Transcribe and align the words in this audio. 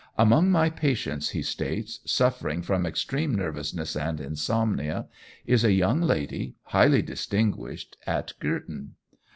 "Among 0.17 0.49
my 0.49 0.71
patients," 0.71 1.29
he 1.29 1.43
states, 1.43 1.99
"suffering 2.05 2.63
from 2.63 2.87
extreme 2.87 3.35
nervousness 3.35 3.95
and 3.95 4.19
insomnia, 4.19 5.05
is 5.45 5.63
a 5.63 5.73
young 5.73 6.01
lady, 6.01 6.55
highly 6.63 7.03
distinguished, 7.03 7.97
at 8.07 8.33
Girton. 8.39 8.95